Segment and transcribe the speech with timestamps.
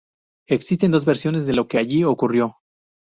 [0.49, 2.57] Existen dos versiones de lo que allí ocurrió.